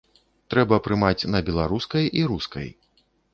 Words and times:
Трэба 0.53 0.79
прымаць 0.87 1.27
на 1.33 1.41
беларускай 1.49 2.09
і 2.23 2.25
рускай! 2.33 2.67